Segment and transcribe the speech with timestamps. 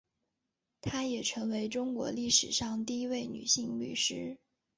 [0.81, 4.39] 她也成为中国历史上第一位女性律师。